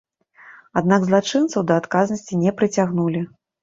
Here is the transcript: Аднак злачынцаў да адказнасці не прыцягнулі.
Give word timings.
Аднак 0.81 1.05
злачынцаў 1.11 1.69
да 1.71 1.79
адказнасці 1.85 2.43
не 2.43 2.59
прыцягнулі. 2.61 3.29